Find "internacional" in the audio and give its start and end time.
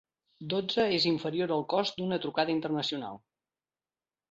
2.57-3.23